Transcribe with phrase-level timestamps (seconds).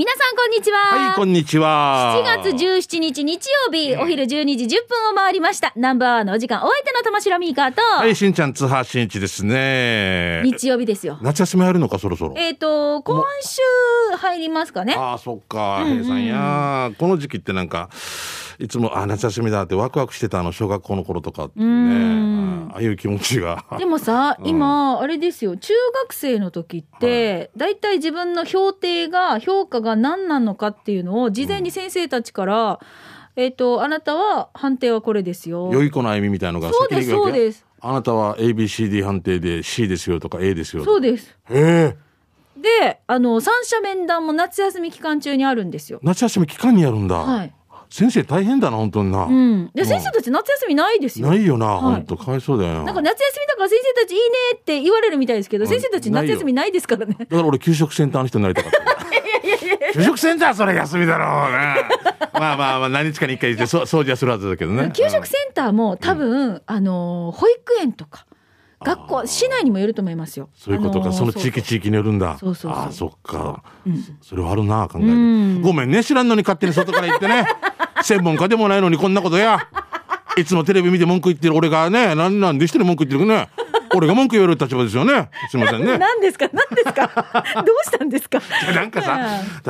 [0.00, 0.78] 皆さんこんにちは。
[0.78, 2.24] はい、こんにちは。
[2.24, 5.74] 7月17日日曜日、お昼12時10分を回りました。
[5.76, 10.40] ナンバーワンのお時間、お相手の玉城ミーカーと、はい、しんちゃん、津波しんいちですね。
[10.46, 11.18] 日曜日ですよ。
[11.20, 12.34] 夏休み入るのか、そろそろ。
[12.38, 14.94] えっ、と、今週入りますかね。
[14.96, 16.92] ああ、そっか、平さんや。
[16.96, 17.90] この時期ってなんか、
[18.58, 22.40] いつも、あ、夏休みだってワクワクしてたあの、小学校の頃とかってね。
[22.72, 23.64] ああいう気持ちが。
[23.78, 25.72] でもさ、うん今、あれですよ、中
[26.02, 32.80] 学生の時って、だいたい自分の評定が、評価が何なのかっていうのを、事前に先生たちから、
[33.36, 35.70] えっ、と、あなたは判定はこれですよ。
[35.72, 37.64] 良い子の歩みみたいのがそうです、そうです。
[37.80, 40.92] あなたは ABCD 判定で C ですよとか A ですよとか。
[40.92, 41.36] そうです。
[41.48, 41.96] へえ。
[42.60, 46.00] で、あの、三者面談も夏休み期間中にあるんですよ。
[46.02, 47.16] 夏休み期間にやるんだ。
[47.16, 47.54] はい。
[47.88, 49.24] 先生大変だな、本当にな。
[49.24, 49.70] うん。
[49.74, 51.26] で、うん先生たち夏休みないですよ。
[51.26, 52.84] ないよな、はい本当かわいそうだよな。
[52.84, 54.24] なんか夏休みだから先生たちいいね
[54.56, 57.16] って言われるみたいですけど、先生たち夏休みないですからね。
[57.18, 58.80] だから俺給食センターの人になりたかった。
[59.92, 61.74] 給食センターそれ休みだろうね。
[62.34, 64.90] まあまあまあ何日かに一回行ってそ掃除はするはずだけどね。
[64.94, 68.26] 給食センターも多分、あの、保育園とか、
[68.82, 70.48] 学校、市内にもよると思いますよ。
[70.54, 72.38] そういうことか、あのその地域地域によるんだ。
[72.38, 73.62] そうそうそうああ、そっか。
[73.86, 75.08] うんそれはあるな、考えて。
[75.08, 77.44] うんごめんね、知らんのに勝手に外から言ってね。
[78.02, 79.58] 専門家でもないのにこんなことや。
[80.36, 83.48] いつもテレビ見て文句言ってる俺がね、なんなんで一人文句言ってるね。
[83.94, 85.30] 俺が文句言われる立場ですよね。
[85.50, 85.96] すみませんね。
[85.98, 86.48] 何ですか？
[86.52, 87.06] 何ですか？
[87.56, 88.40] どうしたんですか？
[88.74, 89.18] なんかさ、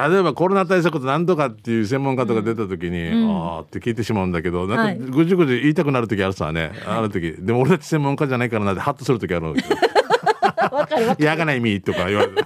[0.09, 7.35] 例えばコロナ対策と何とかっていう専門家とか出た時に、ああって聞いてしまうんだけど、はいなんかぐじゅぐじゅ言いたくなる時あるさね、ある時。
[7.39, 9.63] でも俺たち専門家じゃないからなってハッとする時あるんだ
[11.37, 12.37] がないみとか言われる。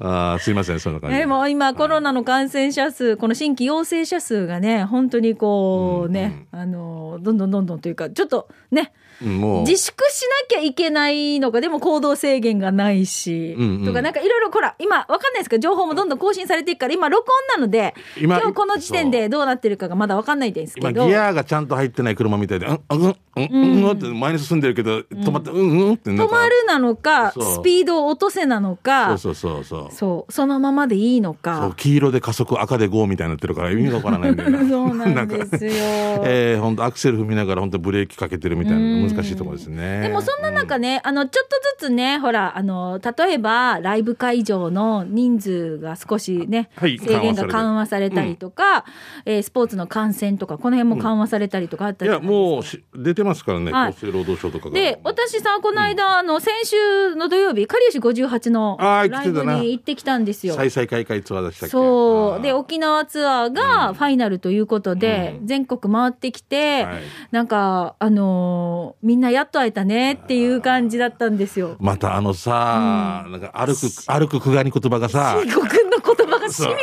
[0.00, 1.16] ああ、すいません、そんな感じ。
[1.16, 8.92] でも今コロナの感染者数、この新規陽性者数がね、本当にこうね、あの、どんどんどんどんというか、ちょっとね。
[9.20, 13.84] 自粛しなきゃいけないのか、でも行動制限がないし、うんうん。
[13.84, 21.06] とかなんかいろいろ、ほら、今わかんないですか情報もどんどん更新されていくから、今録音なので、今今日この時点でどうなってるかがまだわかんないです今けど。
[21.06, 29.92] ギアがちゃんと入ってない車みたいで、うん、うん、うん、うん、うんって前に進んでるけど、止まって、うん、うんって止まるなのか、スピードを落とせなのか、そうそうそうそう。
[29.92, 31.74] そう、そのままでいいのそうか。
[31.76, 34.58] 黄色で加速赤で GO みたいになってるから意味がわからないんだよな。
[34.68, 35.72] そうなんですよ。
[36.24, 40.02] えー、本当アクセル踏みながら本当ブレーキかけてるみたいな難しいところですね。
[40.02, 48.84] でもそんな中ね、あの、ちょっとずつね、ほら、あの、例えば、ライブ会場の人数が少しね、はい制限が緩和されたりとか、
[49.24, 53.90] えースポーツの観戦とか、この辺も緩和されたりとかあったいやりとかもうし出てますからね、はい。
[53.90, 54.74] 厚生労働省とかが。
[54.74, 60.54] で、私さ、この間、あの、先週の土曜日、かりゆし58のライブに行ってきたんですよ。
[60.54, 61.70] 再々開会ツアーでしたっけ？
[61.72, 62.42] そう。
[62.42, 65.46] で、沖縄ツアーがファイナルということで、うん。
[65.46, 67.02] 全国回ってきて、はい。
[67.30, 71.76] なんか、あのーみんなやっと会えたねっていう感じだったんですよ。
[71.80, 76.76] またあのさ、なんか歩く歩く久我に言葉がさしんごくんの言葉がしみるわ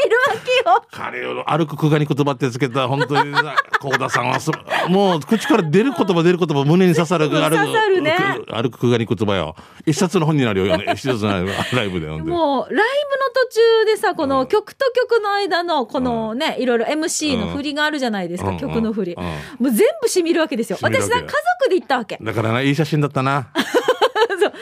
[0.43, 0.83] けよ。
[0.91, 4.51] 彼を歩く久我に言葉ってつけた本当にさ 幸田さんはす
[4.87, 8.15] もう口から出る言葉出る言葉胸に刺さる 刺さるね。
[8.51, 9.55] 歩く久我に言葉よ。
[9.85, 10.77] 一冊の本になるよ。
[10.77, 11.31] ね 一冊の
[11.73, 19.13] ライブでもう、ライブの途中でさ、この曲と曲の間の、このね、いろいろ MC の振りがあるじゃないですか、うん曲の振り。
[19.13, 19.23] うん。
[19.23, 20.77] うんもう全部しみるわけですよ。
[20.81, 22.17] 私さ、家族で行ったわけ。
[22.21, 23.49] だからないい写真だったな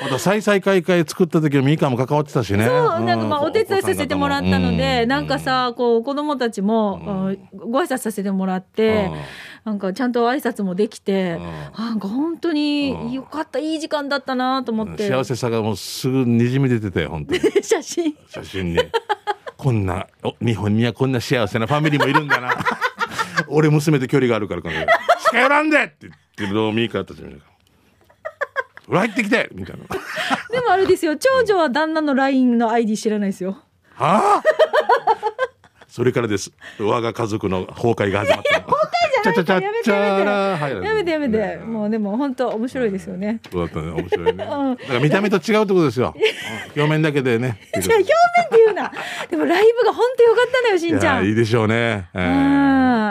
[0.01, 9.12] また再々開会作った時のミカも関わってたしねそう、なんかまあ、うお手伝いさせてもらったので、うなんかさ、こう、子供たちも、うんご挨拶させてもらって、
[9.66, 11.40] なんかちゃんと挨拶もできて、
[11.78, 15.07] なんか本当によかった、いい時間だったなと思って。
[15.09, 18.16] 幸せさがもうすぐにじみ出てたよ本当に写真。
[18.29, 18.79] 写真に
[19.57, 22.56] こんなお日本にはこんな幸せなファミリーもいるんだな
[23.47, 24.75] 俺娘と距離があるからこの
[25.25, 27.56] 近寄らんでって言ってるのをミカたち見るから
[28.90, 29.84] 入ってきてみたいな。
[30.50, 33.58] でもあれですよ、長女は旦那の LINE の ID 知らないですよ。
[33.96, 34.44] はあ？
[35.88, 36.52] それからです。
[36.80, 38.62] 我が家族の崩壊が始まった
[39.28, 41.38] の崩壊じゃないやめてやめて。
[41.38, 41.66] やめて。
[41.66, 43.40] もうでも本当面白いですよね。
[43.52, 43.92] そうだったね。
[43.92, 46.14] 面白いね、 だから見た目と違うってことですよ。
[46.16, 46.20] う
[46.80, 47.60] ん表面だけでね。
[47.80, 48.92] じゃあ表面って言うな。
[49.30, 51.24] でもライブが本当良かったのよ、しんいちゃん。
[51.24, 52.07] やいいでしょうね。
[52.13, 52.68] えー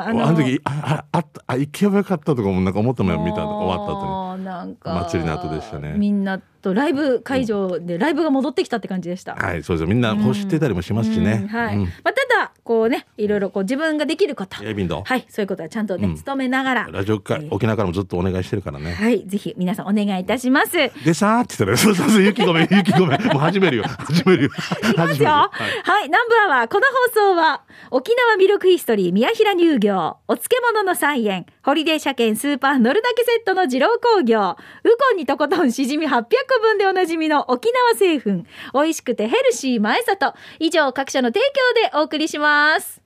[0.07, 5.95] あの時あああ行けばよかったとかもなんか思ったもん見た終わった後もうなんか祭りの後でしたね。
[5.97, 9.35] みんなとライブ会場でライブが戻ってきたって感じでした。
[9.35, 9.41] に。
[9.41, 9.87] はいそうですよ。
[9.89, 11.41] みんな欲してたりもしますしね。
[11.43, 11.77] うんはい。
[11.77, 11.85] うん。
[11.85, 14.57] まあただこうねいろいろこう自分ができること。
[14.57, 16.23] はいそういうことはちゃんとね、うん。
[16.23, 16.89] 努めながら。
[16.91, 18.93] ラジオか沖縄からもずっとお願いしてるからね。
[18.93, 20.73] はいぜひ皆さんお願いいたします。
[20.73, 23.23] でさーって言ったら そうそうそう雪ごめん 雪ごめん。
[23.27, 23.85] もう始めるよ。
[23.85, 24.51] 始めるよ。
[24.91, 25.29] いきますよ。
[25.29, 26.07] は、はい。
[26.07, 26.69] い南部アワー。
[26.69, 36.23] この放送は、沖縄ミルクヒストリー宮平乳業、お漬物の菜園、ホリデー車検スーパー乗るだけセットの二郎工業、ウコンにとことんしじみ800
[36.57, 41.41] 個分でおなじみの沖縄製粉、美味しくてヘルシー前里、以上各社の提
[41.85, 43.06] 供でお送りします。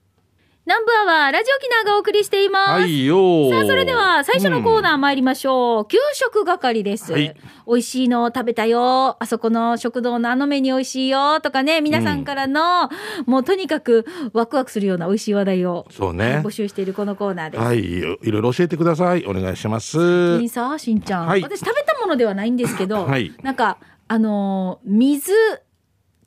[0.67, 2.71] 南部アワー、ラジオ沖縄がお送りしています。
[2.83, 3.51] はいよー。
[3.51, 5.87] さあ、それでは最初のコーナーうん参りましょう。
[5.89, 7.13] 給食係です。
[7.13, 7.35] はい。
[7.67, 9.17] 美味しいのを食べたよ。
[9.19, 11.41] あそこの食堂のあのメニュー美味しいよ。
[11.41, 12.91] とかね、皆さんからの、
[13.27, 14.05] もうとにかく
[14.35, 16.35] ワクワクするような美味しい話題を、そうね。
[16.35, 17.65] はい募集しているこのコーナーです。
[17.65, 17.79] はい。
[17.83, 19.25] いろいろ教えてください。
[19.27, 19.97] お願いします。
[20.39, 21.43] 金さしんちゃん、はい。
[21.43, 23.33] 私食べたものではないんですけど、 はい。
[23.43, 23.79] なんか、
[24.09, 25.33] あのー水、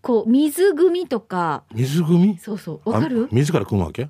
[0.01, 3.27] こう、水汲みとか、水汲みそうそう、わかる？
[3.31, 4.09] あ自ら汲むわけ？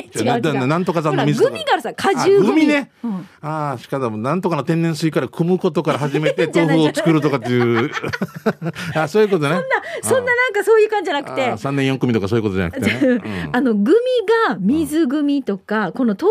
[0.15, 0.41] 違う違う。
[0.41, 2.67] なななんとかさんの水グミからさ、果汁あグミ。
[2.67, 2.91] ね。
[3.03, 3.27] うん。
[3.41, 7.91] ああしかもなんとかの天然水から汲むことから始めて 豆腐を作るとかっていう。
[8.95, 9.55] あそういうことね。
[10.01, 13.21] そんななんかそういう感じじゃなくて、3年4組とかそういうことじゃなくてね、うん。
[13.51, 13.97] あのグミ
[14.49, 16.27] が水グミとか、この透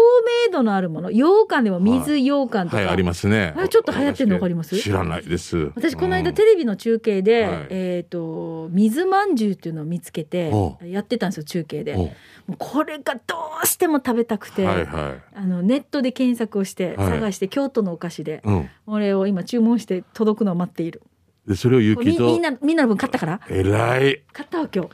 [0.46, 3.54] 明度のあるもの羊羹でも水羊羹とか、はいありますね。
[3.56, 5.70] あれちょっと流行ってんのわかります知らないです。
[5.74, 6.34] 私この間うん。
[6.34, 7.66] テレビの中継で、はい。
[7.70, 11.94] えっ、と水まんじゅうっていうのを見つけておやってたんですよ中継で。
[11.94, 12.10] おも
[12.50, 17.20] うこれがどうしても食べたくて、はいはあのネットで検索をしてはい。
[17.20, 21.02] 探して、京都のお菓子でい、うん、これを今注文して届くのを待っている。
[21.46, 23.40] でそれをみ雪とみんなみんなの分買ったから。
[23.48, 24.22] えらい。
[24.32, 24.90] 買ったわ今日。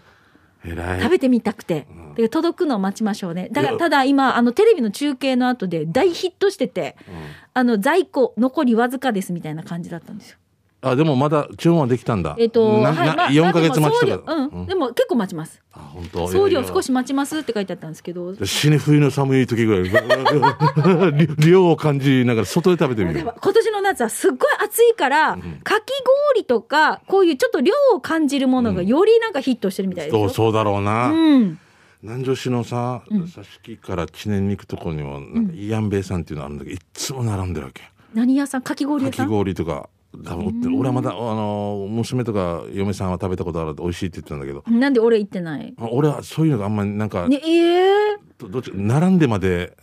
[0.65, 1.01] えらい。
[1.01, 2.15] 食べてみたくて、うん。
[2.15, 3.49] で届くのを待ちましょうね。
[3.51, 7.15] だからただ今あのテレビの中継の後で大ヒットしててうん。
[7.55, 10.39] あの在庫残りわずかですみたいな感じだったんですよ
[10.83, 12.37] あでもまだ注文はできたんだ。
[12.39, 15.63] えっ、となはいまあ4ヶ月待ちとでも送料かうん、でも結構待ちます。
[15.73, 16.29] あ本当？
[16.29, 18.35] 送料少しし待ちますって書いてあったんですけど。
[18.45, 19.91] 死に冬の寒い時ぐらい。
[21.39, 23.21] 量を感じながら外で食べてみる。
[23.21, 25.41] 今年の夏はすっごい暑いから、ん。
[25.65, 25.93] かき
[26.35, 31.59] 氷とかこういうちょっと量を感じるものがよりなんかヒットしてるみたいですよ、そうそうだろうな、うん、
[32.03, 33.23] 南城市のさうん。
[33.23, 37.83] 挿し木から知念に行くところにもなんかイアンベイさんっていうのあるんだけどいっつも並んでるわけ。
[38.15, 38.63] 何屋さん？
[38.63, 39.31] かき氷かき屋さん？
[39.31, 39.73] 氷とか。
[39.75, 44.65] 多分売ってる俺はまだあの娘とか嫁さんは食べたことあるって美味しいって言ってたんだけど。
[44.69, 45.75] なんで俺行ってない？
[45.79, 49.77] あ俺はそういうのがあんまりなんか、ねええどどっち並んでまで。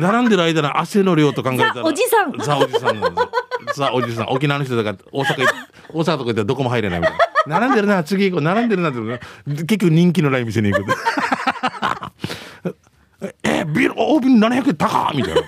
[0.00, 1.74] 並んでる間の汗の量と考えたら。
[1.74, 2.32] ザおじさん。
[2.38, 3.00] ザおじさん
[3.74, 4.28] ザおじさん。
[4.28, 5.46] 沖縄の人だから大阪い
[5.92, 7.16] 大阪とか行ったらどこも入れないみたい
[7.46, 7.58] な。
[7.58, 8.44] 並んでるな次行こう。
[8.44, 8.98] 並んでるなって。
[9.46, 10.84] 結局人気のない店に行く。
[13.42, 15.40] えビール大瓶700円高っみたいな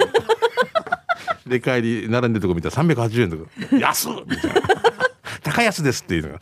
[1.50, 3.76] で帰り並んでるとこ見たら380円とか。
[3.76, 4.60] 安っみたいな。
[5.42, 6.38] 高安ですっていうのが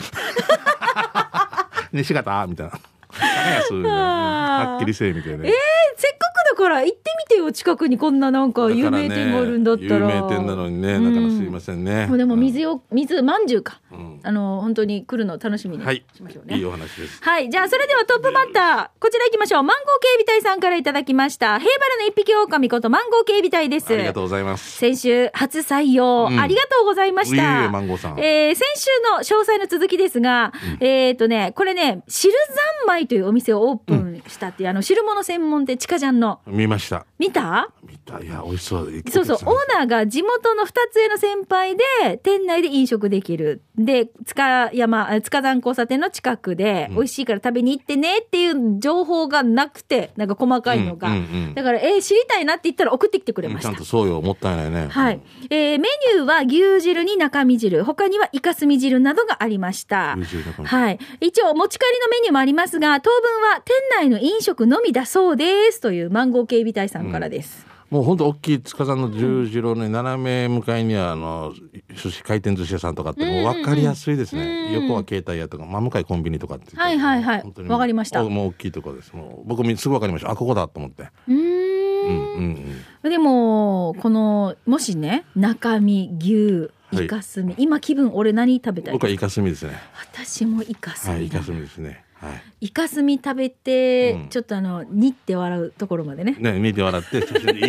[1.92, 2.46] 西 方？
[2.46, 2.72] みたいな。
[2.72, 3.98] 高安みたいな。
[3.98, 5.52] はっきりせえみたいな、えー
[5.96, 6.18] せっか
[6.54, 17.50] くだから行ってみてよ近くにこんななんか有名店があるんだったら有名店なのにねなかなかすいませんね、もうでも水よ水まんじゅうか、うんあの本当に来るの楽しみにはいしましょうね、いいお話ですはい。
[17.50, 19.00] じゃあ、それではトップバッター。
[19.00, 19.62] こちら行きましょう。
[19.62, 21.58] マンゴー警備隊さんからいただきました。
[21.58, 23.92] 平原の一匹狼ことマンゴー警備隊です。
[23.92, 27.64] ありがとうございます先週、初採用、うんありがとうございましいえいた。
[27.64, 32.32] えマンゴーさんえー先週の詳細の続きですが、えっ、とね、これね、汁
[32.80, 36.40] 三昧というお店をオープンしたっていう、あの、汁物専門店、ちかジャンの。
[36.46, 37.68] 見ました見た？
[37.82, 43.62] 見たいや美味しそうそうそう、オーナーが地元の二つ上の先輩で、店内で飲食できる。
[43.76, 51.08] で、塚山、あ塚山交差点の近くで、うん美味しいから食べに行ってねっていう情報がなくて、なんか細かいのが。
[51.08, 53.84] うんうんうんだから、えー知りたいなって言ったら送ってきてくれましたちゃんと。
[53.84, 55.20] そうよもったいないねはい。
[55.50, 60.16] えーメニューは牛汁に中身汁、他にはイカスミ汁などがありました。
[60.62, 60.98] はい。
[61.20, 65.80] 一応、持ち帰りのメニューもありますが、当分は店内の飲食のみだそうです。
[65.80, 67.66] というマンゴー警備隊さんからです。
[67.90, 71.54] もう本当大きい塚さんの十字路の斜め向かいにはあの
[71.94, 77.40] 寿司回転寿司屋さんとかってもう分かりやすいですね、うん横は携帯屋とか真向かいコンビニとかってはいはいはい。
[77.40, 78.22] 本当にわかりました。
[78.22, 79.14] おもう大きいところです。
[79.14, 80.30] もう僕もすぐ分かりました。
[80.30, 81.04] あここだと思って。
[81.26, 81.38] うーん。
[81.38, 82.74] うんうん
[83.04, 83.10] うん。
[83.10, 87.04] でもこのもしね中身牛はい。
[87.04, 89.78] イカスミ、今気分俺何食べたい僕はイカスミですね。
[90.12, 91.08] 私もイカスミ。
[91.08, 97.18] だ、はいイカスミですねはいイカスミ食べて、うんちょっとあのにって笑うところまでねね、見て笑って、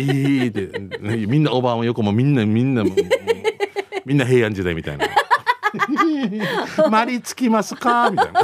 [0.02, 0.66] いって、
[0.98, 2.82] ね、 みんなおばあも横もみんな、みんな、
[4.04, 5.06] みんな平安時代みたいな。
[6.90, 8.10] マリつきますか？
[8.10, 8.40] みたいな。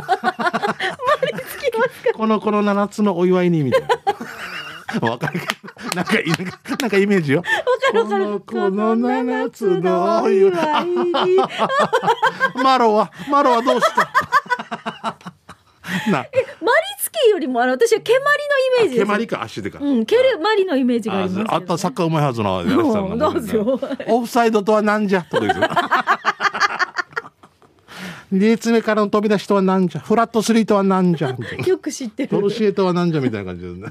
[2.15, 3.83] この、この七つのお祝いに、みたい
[5.01, 5.09] な。
[5.11, 5.47] わかるか？
[5.97, 6.13] なんか
[6.81, 7.39] なんかイメージよ。
[7.39, 7.49] わか
[7.93, 10.85] るわかるこの、この七つのお祝い。
[10.87, 11.13] に
[12.63, 14.09] マロは、マロはどうした？
[16.11, 16.29] な、マリ
[17.01, 19.07] ツキよりもあの私は蹴鞠のイメージです。
[19.07, 23.81] 蹴鞠か足でか、うん蹴鞠のイメージがありますけどああったサッカーうまいはずのやらせたうんのどうぞよ。
[24.09, 25.23] オフサイドとはなんじゃ？
[25.31, 25.65] とかですよ
[28.33, 30.01] 2列目からの飛び出しとはなんじゃ？
[30.01, 31.29] フラットスリーとはなんじゃ？
[31.67, 32.29] よく知ってる。
[32.29, 33.21] トロシエとはなんじゃ？
[33.21, 33.89] みたいな感じですね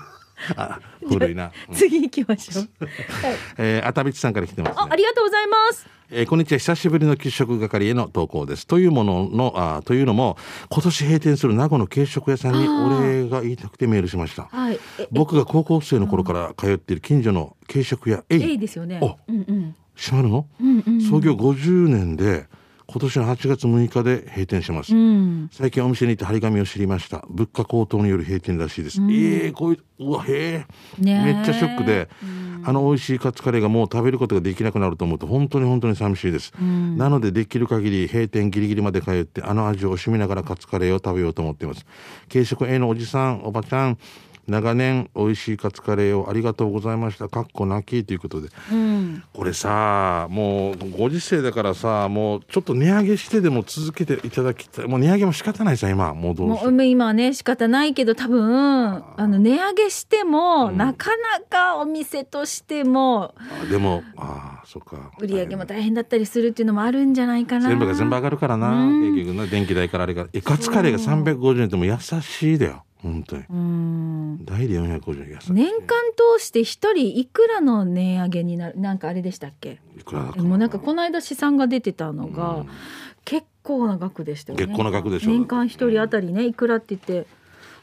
[0.56, 4.82] あ古いな、次行きましょう、はい、えー、あたびちさんから来てますね。
[4.82, 5.88] あありがとうございます。
[6.12, 6.60] えーこんにちは。
[6.60, 8.68] 久しぶりの給食係への投稿です。
[8.68, 10.38] というもののあというのも
[10.70, 14.44] 今年閉店する名護の軽食屋さんにお礼が言いたくてメールしました。
[14.44, 14.80] はい。
[15.00, 19.00] え僕が高校生の頃から通っている近所の軽食屋 A えいですよね。
[19.02, 19.18] お。
[19.28, 19.76] うんうん。
[19.96, 21.02] 閉まるの、うんうん。
[21.02, 22.46] 創業50年で
[22.96, 25.50] 今年の8月6日で閉店します、うん。
[25.52, 27.26] 最近お店に行って張り紙を知りました。
[27.30, 30.66] 物価高騰による閉店らしいです、ええこういううわへえ
[31.02, 32.08] めっちゃショックで、
[32.64, 41.86] あの美味しいカツカレーがもう食べることができなくなると思うと本当に本当に寂しいです、なのでできる限り閉店ギリギリまで通ってあの味を惜しみながらカツカレーを食べようと思っています。
[42.32, 43.98] 軽食 A のおじさんおばちゃん
[44.48, 47.30] 長年美味しいカツカレーをありがとうございました。
[47.30, 48.50] かっこなきということで。
[48.72, 49.24] うん。
[49.34, 54.88] これさもうご時世だからさもうちょっと値上げしてでも続けていただきたい。
[54.88, 56.14] もう値上げも仕方ないさ今。
[56.14, 56.72] もうどうしよう。
[56.72, 63.34] もう今はね仕方ないけど多分あの値上げしても、なかなかお店としても
[63.64, 65.12] あでもああそっか。
[65.20, 67.70] 売り上げも大変だったりするっていうのもあるんじゃないかな。
[67.70, 73.44] 全部が全部上がるからな、結局な電気代からあれがえカツカレーが350円ってもう優しいだよ本当に。
[73.50, 74.46] うん。
[74.46, 75.98] 大で450円優しい年間
[76.38, 79.80] 通して一人いくらの値上げになるなんかあれでしたっけ？
[79.98, 82.66] いくらだかもうなんかこの間試算が出てたのが、
[83.24, 84.66] 結構な額でしたよね。
[84.66, 85.30] 結構な額でしょ。
[85.30, 87.28] 年間一人当たりねいくらって言って。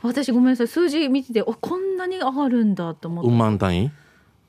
[0.05, 3.91] 私ごめんなさい数字見てておこんなに上がるんだと思って、うん万単位？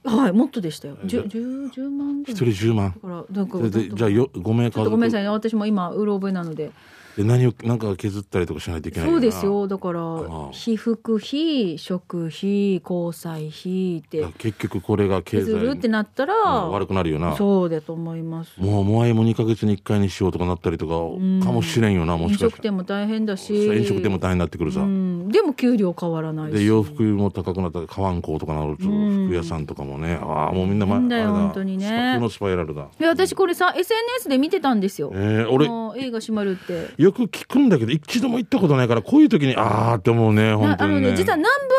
[0.03, 0.97] はいもっとでしたよ。
[1.05, 2.53] じゃ 10, 10, 10万ぐ一らい。
[2.53, 2.95] 人10万。
[3.31, 5.29] だからなんかじゃあよ5名ちょっとごめんなさいね。
[5.29, 6.71] 私も今うろ覚えなので
[7.17, 9.67] で何をなんか削ったりとかしないといけないそうですよ。
[9.67, 14.25] だからあ被服費食費交際費って。
[14.37, 15.45] 結局これが経済。
[15.45, 17.35] 削るってなったら、うん悪くなるよな。
[17.35, 18.59] そうだと思います。
[18.59, 22.51] もうモアイも2か月に1回にしようとかなったりとかかもしれんよなも飲しかしたら。
[22.51, 23.53] 食店も大変だし。
[23.67, 26.55] 飲食店も大変になってくるさ、うん、でも給料変わらないし。
[26.55, 29.27] で洋服も高くなったら買わんこうとかなるとん。
[29.27, 30.19] 服屋さんとかもね。
[30.21, 31.85] ああもうみんなまいいんだ本当にね。
[31.85, 32.87] スパ負のスパイラルだ。
[32.99, 35.65] いや私これさ SNS で見てたんですよ、えー、俺
[35.99, 41.11] 映画閉まるってよく聞くんだけど一度も行ったことないからこういう時にああって思うね本なあの当にね。
[41.11, 41.73] ね実は南部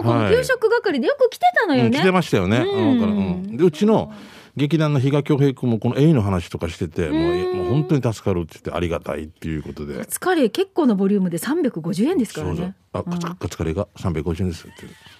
[0.00, 2.90] アワーのこの給食係でよく来てたのようん、ね、来てましたよね、うん。
[2.90, 4.12] うんからうん、でうちの
[4.56, 9.96] 劇団の比嘉恭平君もこの A の話とかしててもうえもう本当に助かるって言ってありがたいっていうことで。
[9.96, 12.74] カツカレー結構なボリュームで350円ですからね。
[12.92, 14.74] あカツカツカレーが350円ですって。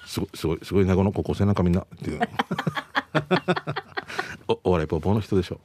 [0.06, 2.20] すごいすごいすごい名護の高校生なんかみんなっていう
[4.48, 5.60] おお笑いポポの人でしょ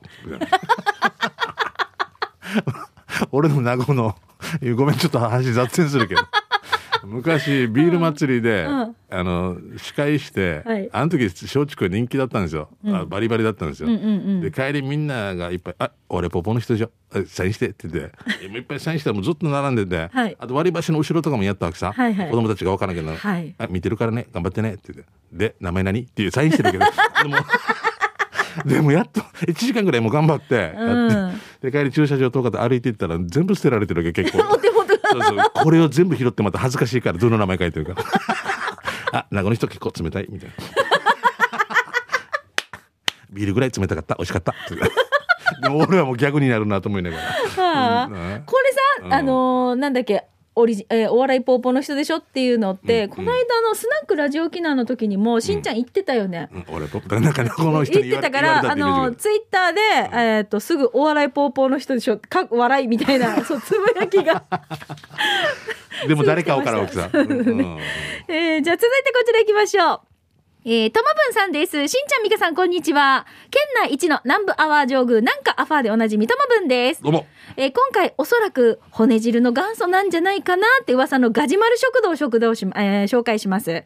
[3.31, 4.15] 俺の名護の
[4.75, 6.21] ごめんちょっと話雑線するけど。
[7.05, 8.95] 昔ビール祭りで、うん。
[9.09, 10.89] あの司会して、はい。
[10.91, 14.41] あの時松竹人気だったんですよ、あバリバリだったんですよ、うんうんうん。
[14.41, 18.11] で帰りみんながいっぱい「あ俺ポポの人でしょあサインして」って言って。
[18.43, 20.37] えもういっぱいサインしたらもうずっと並んでて、はい。
[20.39, 22.29] あと割り箸の後ろとかもやったわけさ、はいはい。
[22.29, 23.53] 子供たちが分からなきゃならはい。
[23.57, 25.11] あ見てるからね頑張ってねって言って。
[25.33, 26.01] で名前何？
[26.01, 26.85] っていうサインしてるけど。
[27.21, 27.37] でも
[28.65, 31.41] でもやっと1時間ぐらいもう頑張ってやって、うん。
[31.61, 34.43] で帰り駐車場とかで歩いていったら全部捨てられてるわけ結構。
[35.13, 35.37] そうそう。
[35.53, 37.93] これを全部拾ってまた恥ずかしいからどの名前書いてるか。
[37.93, 38.07] ら
[39.19, 40.55] あ名護の人結構冷たいみたいな。
[43.31, 44.53] ビールぐらい冷たかった美味しかった。
[45.61, 47.23] でも俺はもう逆になるなと思いながら。
[47.23, 48.05] はあ。
[48.05, 48.43] うん。
[48.45, 49.13] これさ、うん。
[49.13, 56.49] あのーなんだっけオリジえーお笑いポーポーの人でしょっていうのって、うんこの間のスナックラジオ機能の時にもしんちゃん言ってたよね。
[56.53, 56.65] うん。
[56.69, 59.81] 俺ポップなんかねこの人 言ってたから、あの、ツイッターで、
[60.37, 64.43] えっ、と、すぐお笑いポーポーの人でしょ、か笑いみたいな、 そう、つぶやきが。
[66.07, 67.79] でも誰か分からんわけさ、 うんうん。
[68.27, 70.12] えーじゃあ続いてこちら行きましょう。
[70.65, 71.73] えー、ともぶんさんです。
[71.89, 73.25] しんちゃんみかさん、こんにちは。
[73.51, 77.03] 県内一の南部アワー上宮、なんかアファーでおなじみともぶんです。
[77.03, 77.25] どうも
[77.57, 83.83] えー今回おそらく骨汁の元祖なんじゃないかなって噂のガジマル食堂食堂をし、えー紹介します。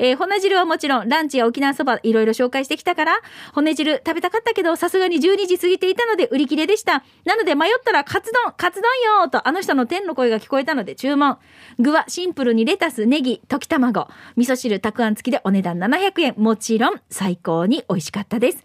[0.00, 3.20] えー骨汁はもちろんランチや沖縄そばいろいろ紹介してきたから、
[3.54, 7.04] 骨汁食べたかったけどさすがに12時過ぎていたので売り切れでした。
[7.24, 8.90] なので迷ったらカツ丼、カツ丼
[9.20, 11.38] よーとあの人の天の声が聞こえたので注文。
[11.78, 16.34] 具はシンプルにレタス、ネギ、溶き卵、味噌汁、たくあん付きでお値段700円。
[16.36, 18.64] もちろん最高に美味しかったです。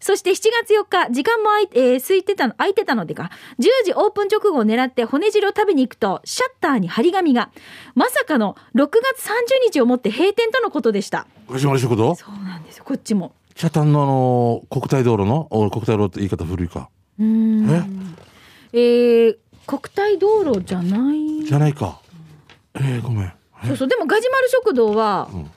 [0.00, 0.34] そして7
[0.66, 7.50] 月4日、時間も空い,、えー空いてたの、空いてたのでか、10時オープン直後を狙って骨汁を食べに行くと、シャッターに張り紙が、
[7.94, 8.86] まさかの6
[9.16, 9.32] 月30
[9.72, 11.26] 日をもって閉店とのことでした。
[11.48, 13.32] ガジマル食堂そうなんですよ、こっちも。
[13.54, 15.46] 北谷のあの国体道路の？
[15.50, 18.14] お国体道路って言い方古いかうーん。
[18.72, 18.78] え？
[19.30, 19.36] ー、
[19.66, 21.44] 国体道路じゃない？
[21.44, 22.00] じゃないか
[22.74, 23.32] えー、ごめん
[23.62, 23.68] え？
[23.68, 25.50] そうそうでもガジュマル食堂は、ん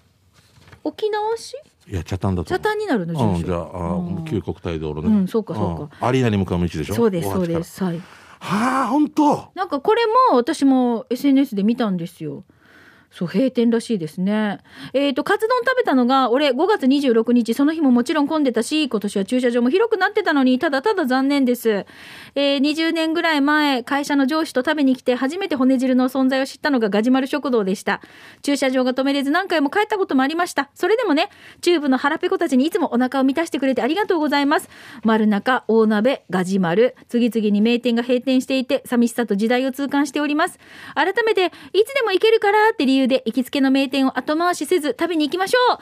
[0.87, 1.55] 沖縄市？
[1.89, 3.27] いや茶炭だと茶炭になるの住所。
[3.35, 4.25] うんじゃああうん。
[4.25, 5.07] 旧国体道路ね。
[5.07, 6.05] うんそうかそうか。
[6.05, 6.07] ん。
[6.09, 6.95] アリーナに向かう道でしょ？
[6.95, 8.01] そうですそうですはい。
[8.39, 9.51] はあ本当。
[9.55, 12.43] なんかこれも私も SNS で見たんですよ。
[13.11, 14.59] そう閉店らしいですね。
[14.93, 21.85] えっ、とカツ丼食べたのが俺5月26日その日ももちろん混んでたし今年は駐車場も広くなってたのにただただ残念です。
[22.35, 28.01] えー20年ぐらい前会社の上司と食べに来て初めて骨汁の存在を知ったのがガジュマル食堂でした。
[28.41, 30.69] 駐車場が止めれず何回も帰ったこともありました。
[30.73, 31.29] それでもね
[31.61, 34.69] チューブの腹ペコたちにいつもお腹を満たしてくれてありがとうございます。
[35.03, 40.59] 丸中大鍋ガジュマル次々に名店が閉店していて寂しさと時代を痛感しております。
[40.93, 45.77] 改めていつでも行けるからって理由で行きつけの名店を後回しせず食べに行きましょう。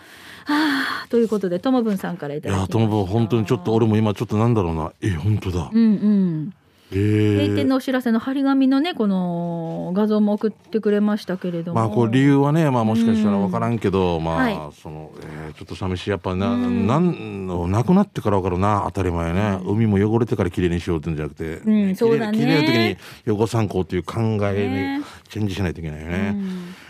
[0.51, 2.77] はあということでともぶんさんからいたいだきました。
[2.79, 6.53] やともぶん本当にちょっと俺も今ちょっとなんだろうなえ本当だうんうん。
[6.91, 7.37] えー。
[7.41, 11.79] 閉店のお知らせの張り紙のねこの画像も送ってくれましたけれども。
[11.79, 14.59] まあこう理由はねまあもしかしたら分からんけど、まあ、はい。
[14.81, 22.37] その、えーちょっと寂しいやっぱな、なんのなくなってから分かるな当たり前ね、海も汚れてから綺麗にしようってんじゃなくて、うんそうだね。
[22.37, 26.35] 綺麗な時に汚さんこうっていう考えねにチェンジしないといけないよね、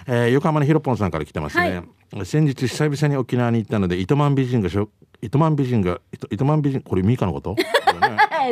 [0.07, 1.83] えー横浜のひろぽんさんから来てますね、
[2.23, 4.69] 先日久々に沖縄に行ったので糸満美人が
[5.21, 5.99] 糸満美人が
[6.31, 7.55] 糸満美人これミカのこと？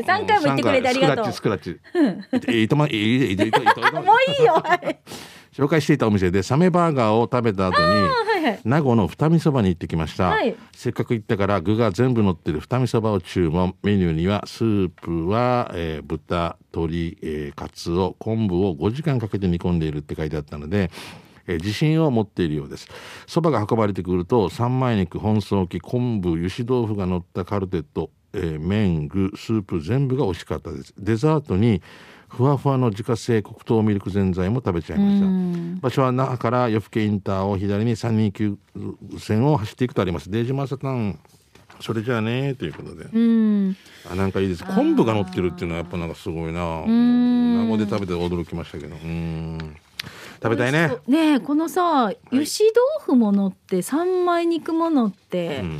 [0.05, 1.31] 三回も言ってくれてありがとう。
[1.31, 1.99] スクラッチスク
[2.31, 2.63] ラッチ。
[2.63, 2.89] 糸満
[4.03, 4.53] もういいよ。
[4.53, 4.97] はい、
[5.55, 8.09] 紹介していたお店でサメバーガーを食べた後に、
[8.65, 13.75] 名護の二味そばに行ってきました、はい、せっかく行ったから具が全部乗ってる二味そばを注文。
[13.83, 20.89] メニューにはスープは、えー、豚鶏、えー、カツオ昆布を5時間かけて煮込んでいるって書いてあったので
[21.47, 22.87] えー自信を持っているようです。
[23.27, 30.93] そばが運ばれてくると三枚肉本草木昆布油脂豆腐が乗ったカルテット、えー麺具スープ全部が美味しかったです。
[30.97, 31.81] デザートに
[32.29, 35.19] ふわふわの自家製黒糖ミルクぜんざいも食べちゃいまし
[35.75, 35.81] た。
[35.81, 40.31] 場所は那覇から夜更けインターを左に329線を走っていくとあります。
[40.31, 41.19] デージマーサタン
[41.79, 43.75] それじゃあねということで、うん。
[44.09, 44.63] あなんかいいです。
[44.63, 47.65] 昆布が乗ってるっていうのはやっぱなんかすごいなん。
[47.65, 48.95] 名護で食べて驚きましたけど。
[48.95, 49.75] うん
[50.43, 50.89] 食べたいね。
[50.89, 51.11] そう。
[51.11, 52.43] ねえこのさ油脂
[52.99, 55.79] 豆腐ものって三枚肉ものって、うん。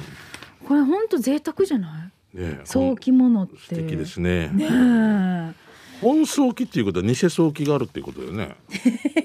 [0.68, 2.38] これほんと贅沢じゃない？
[2.38, 3.58] ね早期ものって。
[3.58, 4.48] 素敵ですね。
[4.54, 5.54] ねえ。
[6.02, 8.56] 本早期っていうことは偽早期があるっていうことだよね。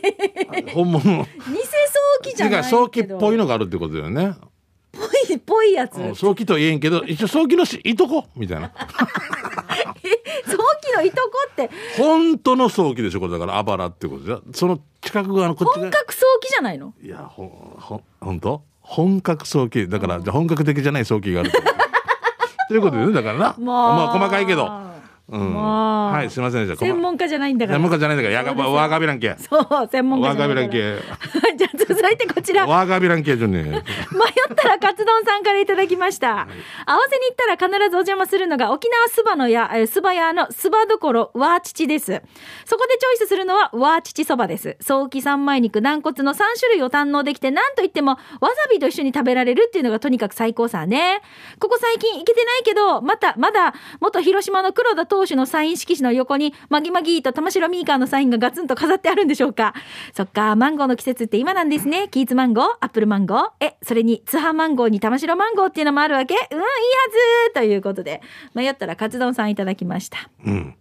[0.75, 1.05] 本物。
[1.05, 4.35] の偽早期じゃない早期っぽいのがあるってことだよね。
[4.93, 5.97] ぽいぽいやつ。
[5.99, 8.27] うん早期とは言えんけど一応早期のしいとこ。
[8.37, 8.71] みたいな
[11.03, 11.71] いとこって。
[11.97, 15.83] 本当の早期でしょこれだからあばらってことじゃその近く側のこっちが。
[15.83, 16.95] 本格早期じゃないの？
[17.03, 18.63] いやほんほん本当？
[18.81, 21.59] 本格早期だから、じゃあ本格的じゃない早期があると。
[22.69, 23.55] ということでねだからな。
[23.59, 24.09] まあ。
[24.19, 24.71] 細かいけど。
[25.29, 25.55] うん。
[25.55, 25.61] ま
[26.11, 26.13] あ。
[26.13, 26.85] はいすいませんでした。
[26.85, 27.77] 専門家じゃないんだから。
[27.79, 28.35] 専門家じゃないんだから。
[28.35, 29.37] やがわがびらんけ。
[29.39, 30.69] そう専門家わじゃないから。
[30.69, 31.28] がびらんけ
[31.89, 32.67] 続いてこちら。
[32.67, 33.59] わがびらんけじゃね。
[33.61, 33.83] え迷っ
[34.55, 36.47] たらカツ丼さんからいただきました、合わ
[37.11, 42.23] せに行ったら必ずお邪魔するのが沖縄そばのやえーそば屋のそばどころわーちちです。
[42.65, 44.77] そこでチョイスするのはわーちちそばです。
[44.81, 51.21] ソーキ三枚肉軟骨の3種類を堪能できてなんといってもわさびと一緒に食べられるっていうのがとにかく最高さね。
[51.59, 59.75] ここ最近行けてないけどまたまだ元広島の黒田投手のサイン色紙の横にマギマギーと玉城ミーカーのサインがガツンと飾ってあるんでしょうか。
[60.15, 66.35] そっかマンゴーの季節って今なんですねキーツマンゴーアップルマンゴーえそれにツハマンゴーに玉城マンゴーっていうのもあるわけ？
[66.35, 66.65] うんいいは
[67.49, 68.23] ずということで。
[68.55, 70.31] 迷ったらカツ丼さんいただきました。
[70.45, 70.75] うん。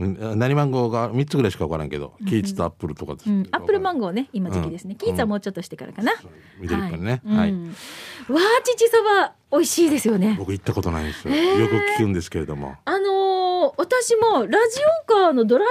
[0.00, 4.96] うん何マンゴーが3つぐらいしか分からんけど、キーツとアップルとかです、うん、アップルマンゴゴーね今時期ですね、うん。
[4.96, 6.12] キーツはもうちょっとしてからかな、
[6.60, 7.20] 緑っぽいね。
[7.26, 7.48] は、はい。
[7.48, 7.68] い、うん。
[7.68, 10.36] わーちちそば美味しいですよね。
[10.38, 12.76] 僕行ったことないんですよ、よく聞くんですけれども。
[12.84, 15.68] あのー私もラジオカーのドライ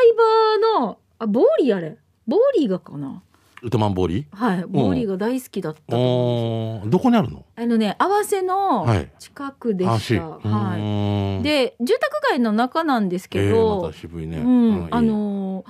[0.73, 1.97] バーのあボーリーあれ？
[2.27, 3.23] ボーリーがかな？
[3.63, 4.63] ウトマンボーリはい。
[4.67, 6.81] ボーリーが大好きだったー。
[6.83, 7.45] とどこにあるの？
[7.55, 11.39] あのね合わせのはい近くであしした、はい。
[11.39, 15.07] いで住宅街の中なんですけえー、どま、た渋いね、うん、あいい。
[15.07, 15.65] のー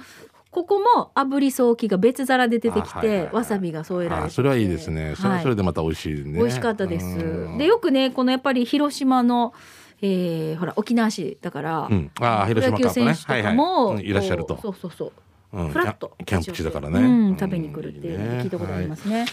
[0.50, 3.34] ここも炙り早期が別皿で出てきて、あはいはいはい。
[3.36, 6.40] わさびが添えられてそれはいいですね、それはそれでまた美味しいね。
[6.40, 7.06] 美味しかったです。
[7.06, 7.58] うん。
[7.60, 9.54] でよくねこのやっぱり広島の、
[10.02, 13.06] えーほら沖縄市だから、うん、あ広島カップね。
[13.06, 14.04] ロ野球選手とかも、はいはい。
[14.04, 14.58] うんいらっしゃると。
[14.60, 15.12] そうそうそう
[15.54, 15.70] うん。
[15.70, 19.26] フラッとキャンプ地だからね、うん、食べに来るって聞いたことありますね。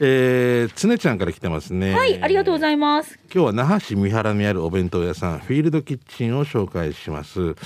[0.00, 1.92] えー、つねちゃんから来てますね。
[1.94, 3.18] はい、ありがとうございます。
[3.32, 7.56] 今日は那覇市三原にあるお弁当屋さんフィールドキッチンを紹介します。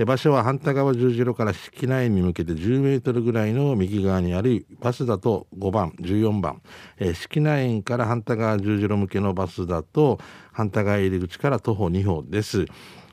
[0.00, 6.62] え場所は反対側十字路から敷内に向けて10メートルぐらいの右側にあるバスだと5番14番、
[6.98, 10.20] えー、敷内から反対側十字路向けのバスだと
[10.52, 12.66] 反対側入り口から徒歩2歩です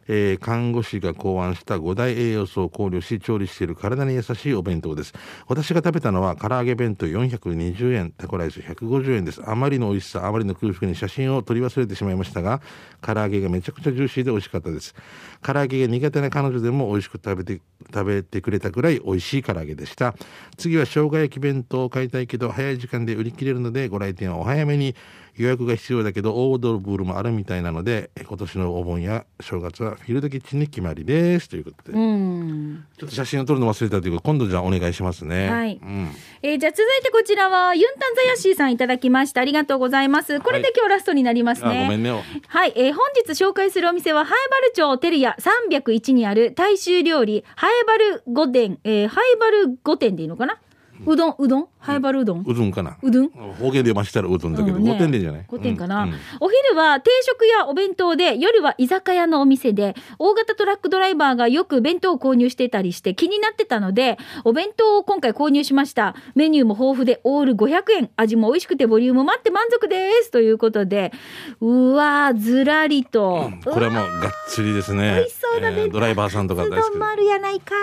[0.08, 5.14] えー看護師が考案した5大栄養素を考慮し調理している体に優しいお弁当です。
[5.48, 9.42] 私が食べたのは唐揚げ弁当420円タコライス150円です。
[9.50, 12.62] あまりの美味しさあまりの空腹に写真を撮り忘れてしまいましたが
[13.02, 14.94] 唐揚げがめちゃくちゃジューシーで美味しかったです。
[15.46, 17.62] 唐揚げが苦手な彼女でも美味しく食べて
[17.94, 20.16] 食べてくれたくらい美味しい唐揚げでした。
[20.58, 24.96] 次は生姜焼き弁当を買いたいけど早い時間で売り切れるのでご来店はお早めに。
[25.38, 31.50] 予約が必要だけどオードブルもあるみたいなのでえ今年のお盆や正月はフィールドキッチンに決まりです。
[31.50, 32.86] ということで、うん。
[32.98, 35.50] ちょっと写真を撮るの忘れたということで今度じゃあお願いしますね。
[35.50, 35.80] はい。
[35.82, 36.10] うん、
[36.42, 39.42] えーじゃあ続いてこちらはユンタンザヤシーさんいただきました。
[39.42, 40.40] ありがとうございます。
[40.40, 41.84] これで今日ラストになりますあね。
[41.84, 42.12] ごめんね。
[42.48, 50.60] はい、えー本日紹介するお店は、ハエバル町テルヤ301にある大衆料理、ハエバル御殿、えーハエバル御殿でいいのかな？
[51.06, 51.68] うどん、うどん？
[51.86, 52.98] ハエバルうどん、うどんかな。
[53.02, 53.30] うどん？
[53.30, 54.92] 方言でましたらうどんだけど、うんね。
[54.94, 56.16] 5点でじゃない？5点かな、うんうん。
[56.40, 66.16] お昼は定食やお弁当で夜は居酒屋のお店で大型トラックドライバーがよく弁当を購入してたりして気になってたのでお弁当を今回購入しました。
[66.36, 68.10] メニューも豊富でオール500円。
[68.18, 70.32] 味も美味しくてボリュームもあって満足です。
[70.32, 71.12] ということで
[71.62, 75.16] うわーずらりと、これはもうがっつりですね。
[75.18, 77.76] 美味しそうな弁当えードライバーさんとか大好きもあるやないか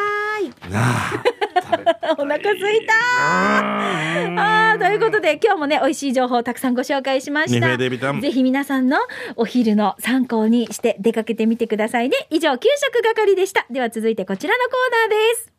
[0.43, 0.73] ーい。
[0.73, 1.23] なあ。
[2.19, 2.93] お腹すいた
[3.93, 7.77] あーということで今日もね美味しい情報をたくさんご紹介しました。
[7.77, 8.99] ぜひ皆さんの
[9.37, 12.17] お昼の参考にして出かけてみてくださいね。
[12.31, 13.67] 以上給食係でした。
[13.71, 15.53] では続いてこちらのコーナーです。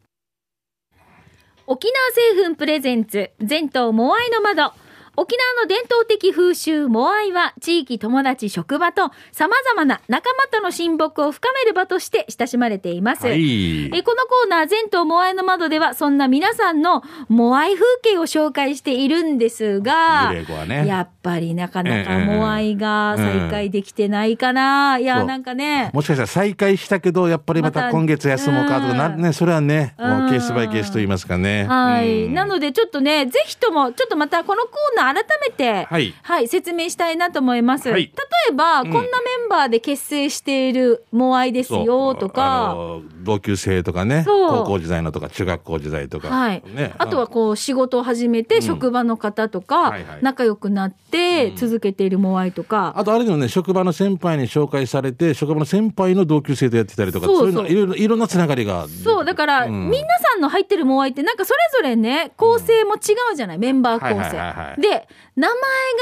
[1.66, 4.74] 沖縄製粉プレゼンツ全島モアイの窓
[5.16, 13.86] 沖縄の伝統的風習モアイは地域友達職場と様々な仲間との親睦を深める場として親しまれています、はい。
[13.96, 20.34] えこのコーナー全島モアイの窓ではそんな皆さんのモアイ風景を紹介しているんですが
[20.68, 20.88] ね。
[20.88, 25.28] やっぱりなかなかええモアイが再開できてないかな、いやそう。
[25.28, 25.92] なんかね。
[25.94, 29.22] もしかしたら再開したけどやっぱりままたた今月休もうかとかなうん。
[29.22, 31.68] ねそれはねうんもうケースバイケースと言いますかね。
[31.68, 32.34] はい、うん。
[32.34, 36.14] なのでちょっとねぜひともちょっとまたこのコーナー改めてはい。
[36.22, 37.90] はい、説明したいなと思います。
[37.90, 38.04] はい。
[38.04, 38.12] 例
[38.50, 38.92] えば、うん。
[38.92, 39.08] こんなメ
[39.46, 46.30] ンバーで結成しているモアイですよとあか、の同級生とかね高校時代のとか中学校時代とか。
[46.30, 46.64] はい。
[46.74, 46.94] ね。
[46.98, 48.62] あとはこう仕事を始めてうん。
[48.62, 50.20] 職場の方とかはいはい。
[50.22, 51.56] 仲良くなってうん。
[51.56, 57.48] 続けているモアイとか、あとあれでもね職場の先輩に紹介されて職場の先輩の同級生とやってたりとかそうそう。
[57.48, 58.88] いうのいろいろいろんなつながりが。
[58.88, 59.90] そうだから、うん。
[59.90, 64.82] 皆さんの入ってるモアイってなんかそれぞれね構成も違うじゃない、メンバー構成、はいはいはいはい。
[64.82, 64.93] で
[65.36, 65.56] 名前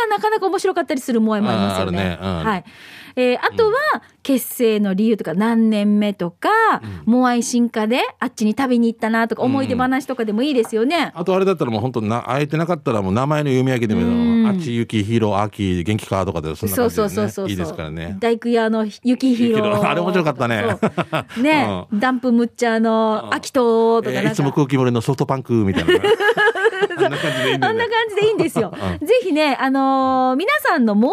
[0.10, 1.98] がなかなか面白かったりするモアイもありますよね。
[1.98, 2.20] ね。
[2.22, 2.44] うん。
[2.44, 2.64] はい。
[3.16, 3.74] えーあとは
[4.24, 6.50] 結成の理由とか何年目とか、
[7.06, 11.12] モアイ進化であっちに旅に行ったなとか思い出話とかでもいいですよね。
[11.16, 14.44] あとあれだったらもう本当な会えてなかったらもう名前の読み上げでうん。
[14.44, 18.16] もあっちゆきひろあき元気かとかでそんなそう感じで、ね、そうそうそういいですからね。
[18.20, 20.78] 大工屋の雪広雪広あれ面白かったね。
[21.36, 21.44] そう。
[21.44, 25.94] ね、ダンプムッチャーの秋ととかいつも空気漏れのソフトパンクみたいな
[27.06, 28.74] あんな感じでいいんだあんな感じでいいんですよ。
[29.02, 31.12] うぜひね、あのー皆さんのモア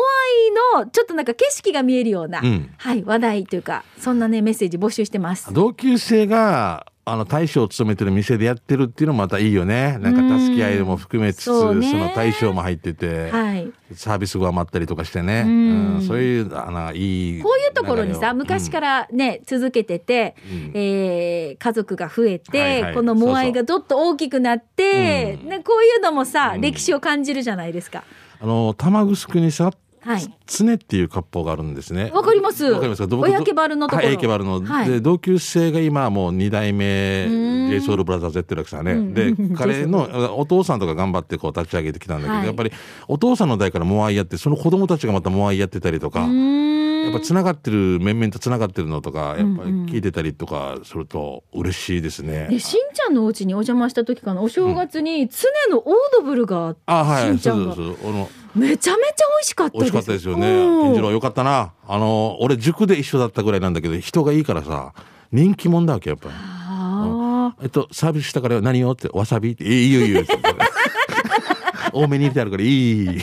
[0.79, 5.53] イのちょっとなんか景色が見えるような、うんはい、話題というか、そんなね、メッセージ募集してます。
[5.53, 9.99] 同級生があの大将を務めてる店でやってるっていうのもまたいいよね。
[9.99, 11.81] なんか助け合いも含めつつその
[12.15, 13.73] 大将も入ってて、はい。
[13.95, 15.95] サービスが余ったりとかしてね、うん。
[15.97, 20.73] うんそういうあのいいこういうところにさ、昔からね、続けてて、うん。
[20.75, 25.49] えー家族が増えて、このモアイがどっと大きくなって、うん。
[25.49, 26.61] ね、こういうのもさ、うん。
[26.61, 28.05] 歴史を感じるじゃないですか。
[28.41, 30.35] あの玉城にさはい。
[30.47, 32.11] 常っていう割烹があるんですね。
[32.15, 32.65] わかります。
[32.65, 33.07] わかりますか？
[33.07, 34.09] ど親家バルのところ。
[34.09, 34.89] はい、バルの、はい。
[34.89, 37.71] で同級生が今もう二代目うーん。
[37.71, 38.93] j ソ o ルブラザーズやってるわけさね。
[38.93, 42.47] うんで彼のお父さんとか頑張ってこう立ち上げてきたんだけど、はい。
[42.47, 42.73] やっぱり
[43.07, 46.29] お父さんの代からモアイやってその子供たちがまたモアイやってたりとか。
[46.99, 49.59] やっぱつながってる面々とつながってるのとかやっぱりうん。
[49.61, 52.49] うん聞いてたりとかすると嬉しいですね。
[52.51, 57.29] でしんちゃんのお家にお邪魔した時かなお正月に常のオードブルがあってあはい。
[57.29, 57.75] しんちゃんが。
[57.75, 58.11] そうそうそう。
[58.11, 58.29] あの
[58.59, 60.49] めちゃめちゃ美味しかったです美味しかったですよね。
[60.49, 61.73] うん健次郎よかったな。
[61.87, 64.93] あの俺塾で一緒だったぐらいなんだけど人がいいからさ
[65.33, 66.35] 人気者だわけやっぱり。
[66.35, 70.23] あえっと、サービスしたから何よって、わさびって、いいよいいよ。
[71.93, 73.23] 多めに入れてあるからいい。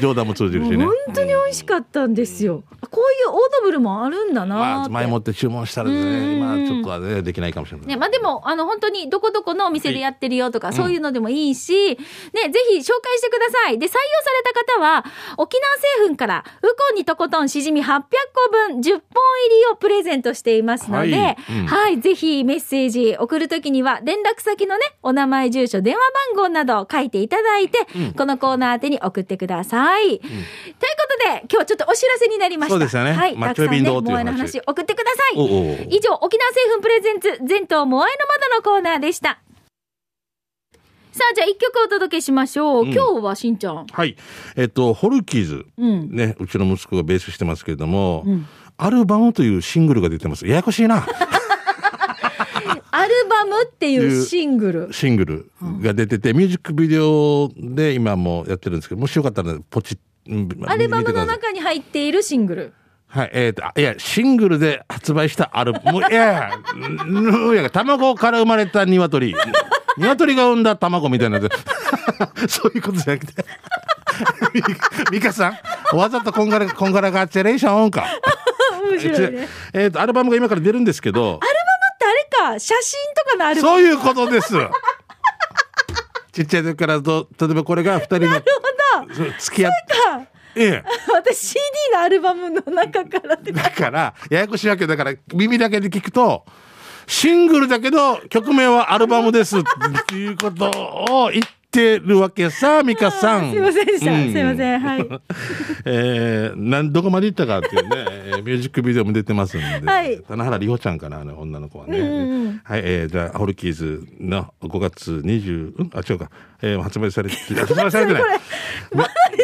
[0.00, 0.76] 冗談も通じるしね。
[0.76, 7.86] ー本当に美味しかったんですよこういうオードブルもあるんだなーまあ、前もって注文したらうんね、今ちょっとはね、できないかもしれない。
[7.86, 12.00] ね、まあでも、あの、本当に、どこどこのお店でやってるよとか、そういうのでもいいし、ね、ぜ
[12.70, 13.78] ひ紹介してください。
[13.78, 13.98] で、採用さ
[14.32, 15.04] れた方は、
[15.36, 19.02] 沖縄製粉から、ウコンにとことんしじみ800個分、10本入り
[19.72, 21.22] をプレゼントしていますので、は
[21.66, 26.00] はいい、うんぜひメッセージ送るときには、連絡先のね、お名前、住所、電話
[26.34, 30.04] 番号などを書いていただいて、うんこのコーナー宛てに送ってください。
[30.06, 30.28] というこ
[31.24, 32.74] とで、今日ちょっとお知らせになりました。
[32.74, 35.38] そうですよねはい、まあたくさんね、モアイの話送ってください。
[35.38, 38.18] おうおう以上、沖縄製粉プレゼンツ、全島モアイの
[38.56, 39.40] 窓のコーナーでした。
[41.12, 42.86] さあ、じゃあ一曲お届けしましょう。
[42.86, 43.86] ん今日はしんちゃん。
[43.86, 44.16] はい。
[44.56, 45.66] えっと、ホルキーズ。
[45.76, 46.14] うん。
[46.14, 48.46] ね、うちの息子がベースしてますけれども、ん
[48.78, 50.46] アルバムというシングルが出てます。
[50.46, 51.06] ややこしいな。
[52.92, 54.92] アルバムっていうシングル。
[54.92, 55.50] シングル
[55.82, 59.98] が出てて、ミュージックビデオで今もやってるんですけど、もしよかったらポチッ、
[60.66, 62.72] アルバムの中に入っているシングル。
[63.10, 66.52] はい、えっ、と、あいや、シングルで発売したアルバム、いや、
[67.52, 69.34] いや、卵から生まれた鶏。
[69.96, 71.48] 鶏が産んだ卵みたいなや
[72.46, 72.46] つ。
[72.60, 73.44] そういうことじゃなくて。
[75.10, 78.06] ミカさん、わざとこんがら、こんがらがっちゃレーションオンか。
[78.90, 79.48] 面白いね。
[79.72, 83.78] えっ、と、アルバムが今から出るんですけど、アルバムってあれか、写真とかのアルバム。
[83.78, 84.54] そういうことです。
[86.32, 88.44] ちっちゃい時からど、例えばこれが二人のなる
[88.96, 89.14] ほど。
[89.14, 90.29] そう付き合って、か。
[90.56, 90.84] ええ。
[91.12, 91.60] 私 CD
[91.92, 93.36] のアルバムの中から。
[93.36, 96.44] だから、ややこしいわけだから、耳だけで聞くと、
[97.06, 99.62] シングルだけど、曲名はアルバムですっ
[100.06, 100.70] ていうこと
[101.10, 103.50] を言ってるわけさ、ミカさん。
[103.52, 104.12] すいませんでした。
[104.12, 104.80] うんすいません。
[104.80, 105.06] はい。
[105.86, 111.98] えー、なんどこまで行ったかっていうね、えーミュージックビデオも出てますんで、はい棚原里穂ちゃんかな、あの女の子はね。
[111.98, 112.04] う
[112.48, 115.90] んはい、えー、じゃあ、ホルキーズの5月20、うん？
[115.94, 116.30] あ、違うか、
[116.62, 118.22] えー、発売されて、発売されてない。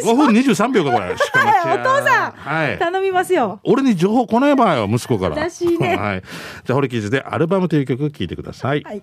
[0.04, 1.06] 5分23秒か、これ。
[1.06, 1.14] はい
[1.74, 2.78] お父さんはい。
[2.78, 3.60] 頼みますよ。
[3.64, 5.36] 俺に情報来ないばよ、息子から。
[5.36, 6.22] らしいね はい。
[6.64, 8.82] じゃあ、ホルキーズでアルバムという曲聴いてください。
[8.82, 9.02] はい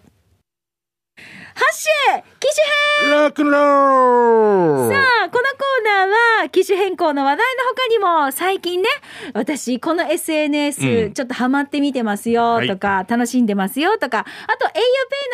[1.55, 2.72] ハッシュ機種編
[3.09, 3.51] ロックン。
[3.51, 7.87] ロールさあ、このコナーは、機種変更の話題の他
[8.21, 8.87] にも、最近ね、
[9.33, 14.71] 私、この SNS、うんちょっとハマって見てますよとか、楽しんでますよとか、あと、auPay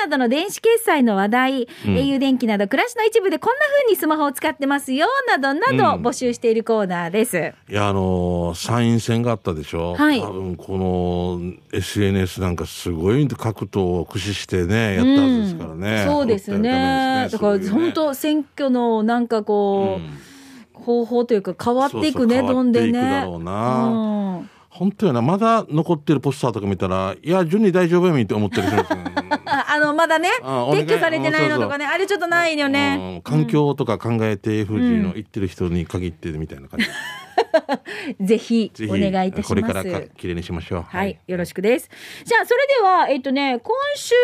[0.01, 7.53] などの電子決済の話題、うん au 電気など暮らしの一部でこんな風にスマホを使ってますよ、などなどうん募集しているコーナーです。
[7.69, 9.95] いや、あのー参院選があったでしょ？
[9.95, 11.39] はい多分、この
[11.71, 16.05] SNS なんかすごい格闘を駆使してね、やったはずですからね。
[16.07, 17.27] そうですね。
[17.31, 20.38] だから、本当選挙のなんかこう、
[20.79, 23.25] 方法というか変わっていくね、どんでね。
[23.27, 29.03] うなうん本当よな、まだ残ってるポスターとか見たら、いや、順に大丈夫やみって思ったりしますね
[29.45, 32.97] ああの、まだね、撤去されてないのとかね、あれちょっとないよね。
[33.15, 36.85] うん環境とか考えて、富士の言ってる人に限ってみたいな感じ。
[38.21, 39.73] ぜひ、お願いいたしこれます。
[39.73, 40.81] からか綺麗にしましょう。
[40.83, 41.89] はい、よろしくです。
[42.23, 44.15] じゃあ、それでは、えっとね、今週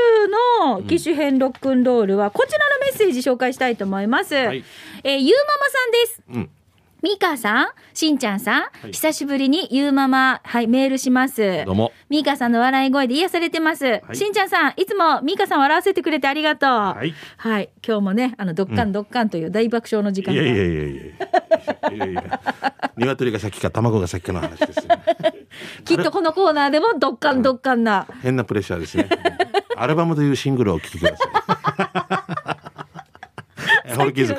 [0.67, 4.35] の機種編ロックンロールは、こちらのメッセージ紹介したいと思います。
[4.35, 4.63] はい
[5.03, 6.21] えーゆうママさんです。
[6.33, 6.49] うん。
[7.05, 11.63] ミカさん、しんちゃんさん、い久しぶりにゆうママ、はい、メールします。
[11.63, 11.91] どうも。
[12.09, 14.01] ミカさんの笑い声で癒されてます。
[14.11, 16.69] いしんちゃんさん、いつもミカさん笑わせてくれてありがとう。
[16.71, 17.13] ははい。
[17.37, 20.41] はい、今日もね、あの、どっかんどっかんという大爆笑の時間が。
[20.41, 22.41] いやいやいやいやいやいやいや。
[22.97, 24.83] 鶏が先か卵が先かの話ですよ。
[25.85, 28.07] きっとこのコーナーでもどっかんどっかんな。
[28.23, 29.07] 変なプレッシャーですね。
[29.77, 32.54] アルバムというシングルをお聴きください。
[33.95, 34.35] ホルキーズ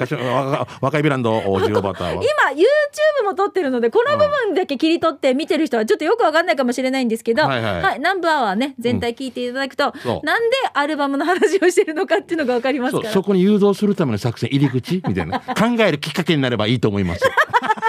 [0.81, 2.13] 若いブランドオージオバターは。
[2.15, 8.01] 今 YouTube も撮ってるのでこの部分だけ切り取って見てる人はちょっとよくわかんないかもしれないんですけど、はいはい。
[8.01, 10.27] ナンバーはね全体聞いていただくと、そう。
[10.27, 13.11] なんでアルバムの話をしてるのかっていうのがわかりますから。
[13.11, 15.41] そこに誘導するための作戦入り口みたいな。
[15.57, 17.23] 考えるきっかけになればいいと思います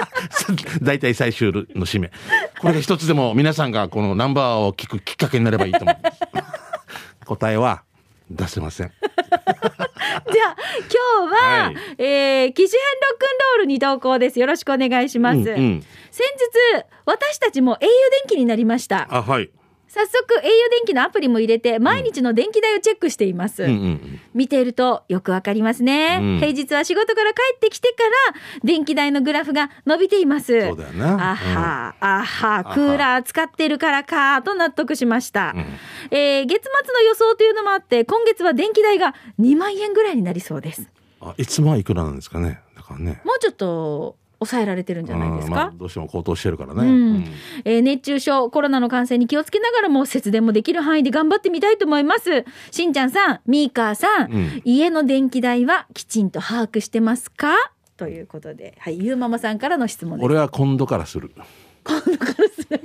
[0.82, 2.10] 大体最終の締め。
[2.60, 6.18] これが一つでも皆さんがこのナンバーを聞くきっかけになればいいと思います。
[7.24, 7.82] 答えは
[8.30, 8.92] 出せません
[10.32, 11.76] じゃあ今日は、はい。
[11.98, 14.40] えー機種編ロックンロールに投稿です。
[14.40, 15.84] よろしくお願いします、うんうん。
[16.10, 16.26] 先
[16.78, 17.90] 日私たちも au 電
[18.28, 19.08] 気になりました。
[19.10, 19.50] あはい
[19.88, 26.38] 早速 au 電気のアプリも入れて毎日の電気代をチェックしています、うんうん見ているとよくわかりますね、うん。
[26.38, 30.60] 平日は仕事から帰ってきてから電気代のグラフが伸びています。
[30.60, 31.32] そうだよな。
[31.32, 36.16] あは、あはクーラー使ってるからかと納得しました、うん。
[36.16, 40.88] えー月末の予想というのもあって今月は電気代が2万円ぐらいになりそうです。
[41.20, 42.60] あいつもはいくらなんですかね。
[42.76, 43.20] だからね。
[43.24, 45.52] もうちょっと抑えられてるんじゃないですか？
[45.52, 47.24] うんまあ、、どうしても高騰してるからね、うん。
[47.64, 52.44] えー熱中症コロナの感染に気をつけながらも節電もできる範囲で頑張ってみたいと思います。
[52.70, 54.62] しんちゃんさんミーカーさん、うん。
[54.64, 57.54] 家の電気代はきちんと把握してますか？
[57.96, 58.76] ということで。
[58.78, 60.24] はいゆうママさんからの質問です。
[60.24, 61.32] 俺は今度からする。
[61.84, 62.80] 今度からする。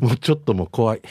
[0.00, 1.02] もうちょっともう怖い。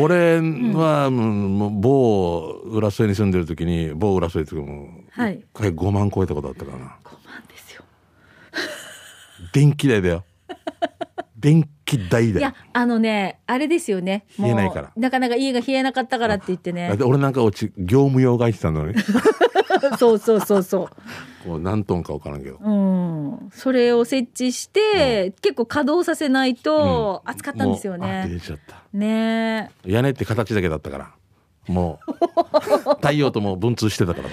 [0.00, 5.34] 俺はもう某浦添に住んでる時に某浦添っていもうはい。
[5.34, 6.96] 一回5万超えたことあったからな。
[7.04, 7.05] 5万ですよ
[9.56, 10.24] 電気代だよ。
[11.34, 12.38] 電気代だよ。
[12.40, 14.26] いやあのねあれですよね。
[14.36, 14.92] もう冷えないから。
[14.94, 16.94] なかなか家が冷えなかったからって言ってね。
[16.94, 18.94] で俺なんかうち業務用が入ってたのに。
[19.98, 20.90] そうそうそうそ
[21.46, 22.56] こう何トンか分からんけど。
[22.56, 23.30] ううん。
[23.30, 28.28] うん、それを設置して、結構稼働させないと暑かったんですよもうあね。
[28.28, 28.82] 出ちゃった。
[28.92, 29.70] ね。
[29.86, 31.10] 屋根って形だけだったから。
[31.66, 34.28] もう 太陽ともう文通してたから。
[34.28, 34.32] え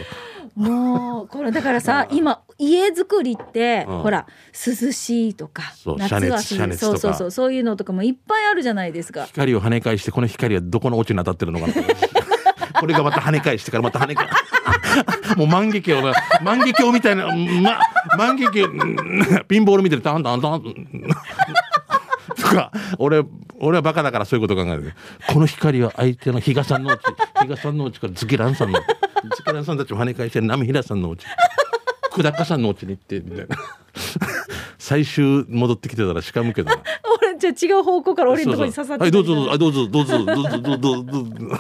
[0.56, 4.00] もうこれだからさ今家作りって、うん。
[4.00, 6.56] ほら涼しいとかそう夏は涼しい。
[6.58, 7.00] 遮熱遮熱とか。
[7.00, 9.26] そうそうそうそういうのとかもいっぱいあるじゃないですか。
[9.26, 11.74] 光を跳ね返してこの光はどこのオチに当たってるのかな
[12.80, 14.28] これがまた跳ね返してからまた跳ね返
[15.38, 17.80] もう万華鏡が万華鏡みたいな、ま、
[18.18, 18.84] 万華鏡う
[19.40, 20.62] ん ピンボール見てるタンタンタン
[22.40, 23.24] とか俺
[23.60, 24.94] 俺はバカだからそういうこと考える。
[25.28, 27.02] この光は相手の比嘉さんのうち
[27.42, 28.80] 比嘉さんのうちからズケランさんの
[29.36, 31.26] ズケランさんたちも跳ね返して波平さんのうち
[32.16, 33.58] 久高さんのうちに行ってみたいな。
[34.78, 36.78] 最終戻ってきてたらしかむけどな。
[37.22, 40.26] 俺じゃあ違う方向から俺のところに刺さってはいどうぞどうぞどうぞ。
[40.26, 41.58] どうぞどうぞどうぞどうぞ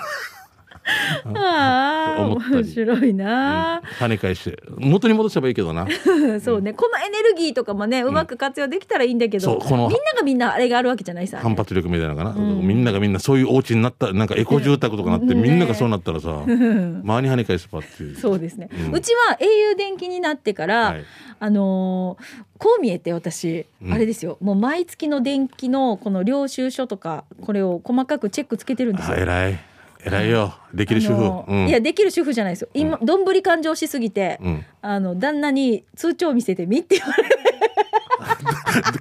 [1.35, 4.61] ああ面白いな、跳ね返して。
[4.77, 5.87] 元に戻せばいいけどな。
[6.43, 6.73] そうね。
[6.73, 18.15] このエネルギーとかもねうまく活用できたらいいんだけど、そうこのみんながみんなあれがあるわけじゃないさ、反発力みたいなのかな、みんながみんなそういうお家になったなんかエコ住宅とかなって、ねみんながそうなったらさ周りに跳ね返すばっていう。
[18.15, 21.03] そうですね、ううんちは au 電気になってから、はい。
[21.39, 23.93] あのーこう見えて私、うん。
[23.93, 24.37] あれですよ。
[24.39, 29.17] もう毎月の電気のこの領収書とかこれを細かくチェックつけてるんですよ。
[29.17, 29.59] あ偉い
[30.05, 30.53] 偉いよ。
[30.73, 32.69] できる主婦、いやできる主婦じゃないですよ。
[32.73, 37.29] 今どんぶり勘定しすぎて、うん、あの旦那に通帳見せてみって言われて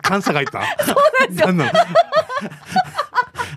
[0.09, 0.63] 監査がいた？
[0.85, 1.83] そうなんですよ。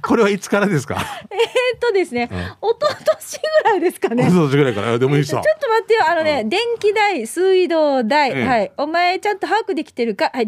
[0.01, 0.97] これはいつからですか？
[1.31, 2.37] えっとですね、うん。
[2.37, 4.23] 一昨年ぐらいですかね。
[4.27, 4.93] おととしぐらいから？
[4.93, 8.45] あでもいいさちょっと待ってよ、あのね、う電気代、水道代、ええ。
[8.45, 10.47] はい、お前ちゃんと把握できてるか、はい、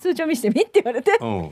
[0.00, 1.50] 通帳見してみって言われて、 ちょっうん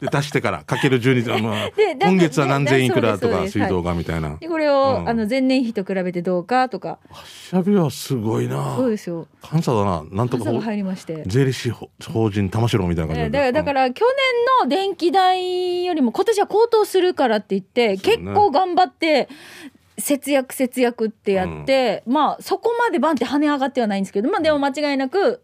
[0.00, 4.36] で出してからかける12あの でだ今月は何千いくらとか水道がみたいな。
[4.40, 5.08] と、これを、うん。
[5.08, 8.76] あの前年比と比べてどうかとか、しゃべはすごいな。
[8.76, 10.04] そうですよ、監査だな。
[10.10, 11.22] なんとか入りまして。
[11.26, 14.04] 税理士法法人玉城みたいな感じえーだからだから去
[14.60, 17.96] 年の電気代よりも今年は高騰するからって言って、ね。
[17.96, 19.28] 結構頑張って
[19.98, 25.40] 節約節約ってやって、まあそこまでバンって跳ね上がってはないんですけどまあでも間違いなく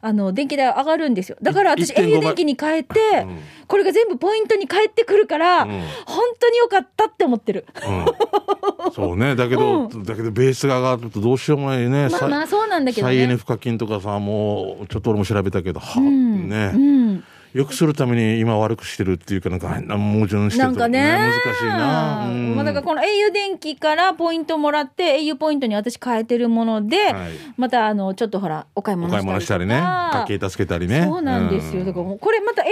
[0.00, 1.36] あの電気代は上がるんですよ。
[1.42, 3.38] だから私い1.5 au 電気に変えて、うん。
[3.66, 5.68] これが全部ポイントに返ってくるから、うん。
[6.06, 7.66] 本当に良かったって思ってる。
[7.86, 9.36] うん、そうね。
[9.36, 13.36] だけど、だけどベースが上がるとどうしようもないね、まあまあそうなんだけど再エネね。
[13.36, 16.48] 賦課金とかさもうちょっと俺も調べたけどは、うん。
[16.48, 21.32] ね、うんよくするために今悪くしてるっていうかなんか変な矛盾してるんかね。
[21.46, 22.54] 難しいな、うん。
[22.54, 27.32] まあ、だからこの au 電気からポイントもらって au ポイントに私変えてるもので、はい。
[27.56, 29.76] またあのちょっとほらお買いお物したりね。
[29.76, 31.04] 家計助けたりね。
[31.04, 31.86] そうなんですよ、うん。
[31.86, 32.66] だからこれまた au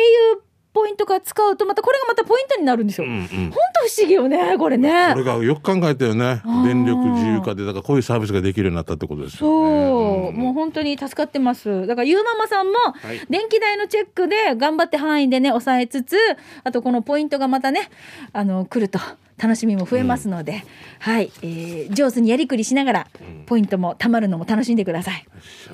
[0.76, 3.26] ポイントから使うとまたこれがまたポイントになるんですよ、うんうん。
[3.26, 5.12] 本当不思議よねこれね。
[5.14, 6.42] これがよく考えたよね。
[6.66, 11.86] 電力自由化でだからこういうサービスができるようになったってことですそう、よね、もう本当に助かってます。
[11.86, 13.20] だからゆうママさんもはい。
[13.30, 16.16] 電気代のチェックで頑張って範囲でね抑えつつ
[16.62, 17.88] あとこのポイントがまたね
[18.34, 18.98] あの来ると
[19.38, 20.64] 楽しみも増えますので、
[20.98, 23.06] はい、えー上手にやりくりしながら
[23.46, 25.26] ポイントも貯まるのも楽しんでください。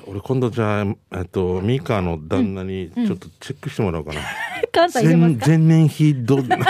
[0.05, 4.21] 俺今度じゃあえっとミカの旦那にちょっとチェックしてもらおうかな、
[4.71, 5.47] 関西入れますか？
[5.47, 6.65] 前前年比ど監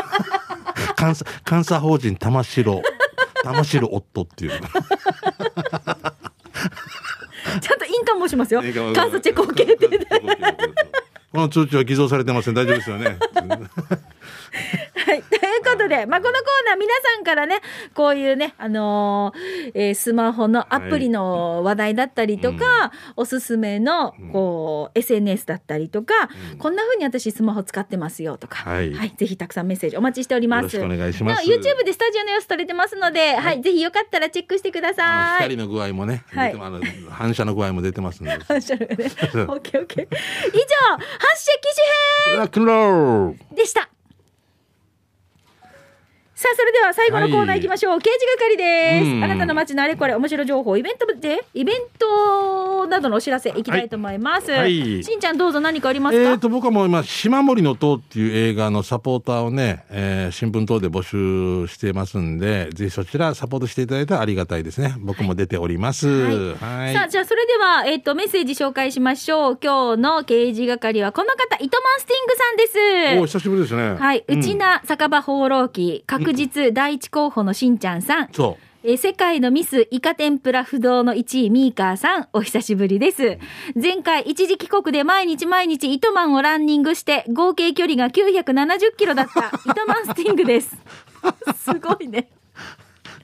[1.15, 2.82] 査監査法人玉城。
[3.43, 4.51] 玉城夫っていう。
[7.62, 8.62] ちゃんと印鑑もしますよ。
[8.62, 9.89] 監査チェック OK って。
[11.34, 12.53] この通知は偽造されてません。
[12.53, 13.17] 大丈夫ですよね
[15.93, 17.62] で、まあ、このコーナー皆さんからね
[17.93, 26.13] こういうね、あのーえースマホのアプリの話題だったりとか、おすすめのこう SNS だったりとか、
[26.58, 29.13] こんな風に私スマホ使ってますよとか、はい。
[29.15, 30.75] ぜひたくさんメッセージお待ちしております。
[30.75, 31.47] よろしくお願いします。
[31.47, 35.43] な YouTube でスタジオの様子撮れてますので、はい、ぜひよかったらチェックしてください。
[35.43, 36.56] 光の具合もね、はい。
[37.10, 38.32] 反射の具合も出てますんで。
[38.47, 38.88] 反射のね。
[38.97, 40.06] オッケーオッケー。
[40.06, 41.75] 以上、発射機
[42.25, 43.56] 種編クンロール。
[43.56, 43.92] でした。
[46.43, 49.23] さあそれでは最後のコーナー行きましょう、刑事係です、うん。
[49.23, 54.60] あなたの街のあれこれ面白情報イベントでイベントなどのお知らせいきたいと思います、はい。
[54.60, 64.95] はいしんちゃんどうぞ何かありますか、えー、と僕はもう今「島森の塔」っていう映画のサポーターをね、えー新聞等で募集してますんでぜひそちらサポートしていただいたらありがたいですね。
[64.99, 66.08] 僕も出ております。
[66.56, 69.60] はい、さあじゃあそれでは、えっとメッセージ紹介しましょう。
[69.63, 73.21] 今日の刑事係はこの方糸満スティングさんです。
[73.21, 73.93] お久しぶりですね。
[73.93, 74.39] はい、うん。
[74.39, 83.37] 内名酒場放浪記確実第一候補のしんちゃんさん、そえー世界のミスイカ天ぷら不動の1位ミーカーさんお久しぶりです。
[83.81, 90.75] 前回一時帰国で毎日毎日糸満をランニングして合計距離が970キロだった 糸満スティングです。
[91.55, 92.29] すごいね。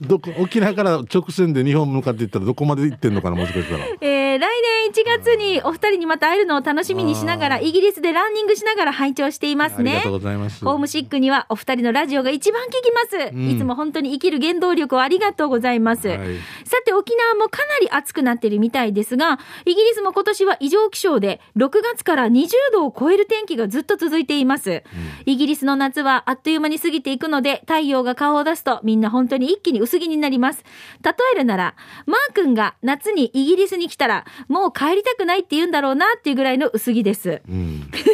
[0.02, 3.84] うどこ沖縄から直線で日本向かっていったらどこまで行ってんのかなもしかしたら。
[4.00, 4.48] えー来
[4.84, 10.12] 年1月にお二人にまた会えるのを楽しみにしながら、イギリスでランニングしながら拝聴していますねありがとう。
[10.12, 10.64] ございます。
[10.64, 13.36] ホームシックにはお二人のラジオが一番聞きます。
[13.36, 16.08] んいつも本当に生きる原動力をありがとうございます。
[16.08, 16.18] はい
[16.64, 24.82] さて沖縄もかなり暑くなってるみたいですが、イギリスも今年は異常気象で6月から20度を超える天気がずっと続いています。
[25.26, 30.64] イギリスの夏はあっという間に過ぎていくので、太陽が顔を出すとみんな本当に一気に薄着になります。
[31.04, 31.74] 例えるなら、
[32.06, 37.40] マー君が夏にイギリスに来たら、もう帰りたくないって言うんだろうなっていうぐらいの薄着です。
[37.48, 37.80] うん。
[37.80, 38.04] なんでう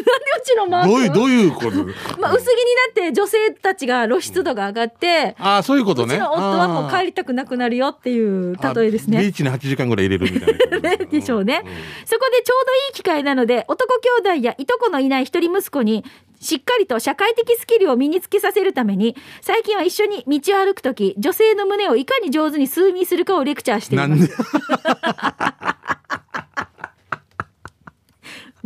[0.45, 1.71] ちのマー君どういう、どういうこと？
[2.21, 6.15] まあ、薄着になって女性たちが露出度が上がって、ああ、そういうことね。
[6.15, 8.19] うちの夫はもう帰りたくなくなるよってい
[8.53, 9.19] う例えですね。
[9.19, 11.63] あビーチに8時間ぐらい入れるみたいな でしょうね。
[12.05, 16.05] そこでちょうどいい機会なので、男兄弟やいとこのいない一人息子に、
[16.39, 25.76] しっかりと社会的スキルを身につけさせるために、最近は一緒に道を歩くとき、女性の胸をいかに上手に数ミするかをレクチャーしています。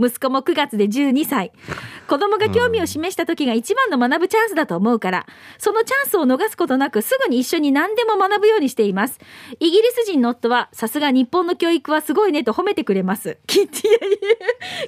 [0.01, 1.53] 息子も9月で12歳。
[2.09, 5.27] 子供が興味を示した時が一番の学ぶチャンスだと思うから、
[5.59, 9.19] そのチャンスを逃すことなくすぐに一緒に何でも学ぶようにしています。
[9.61, 13.39] イギリス人の夫は、さすが日本の教育はすごいねと褒めてくれます。
[13.47, 13.73] きっと、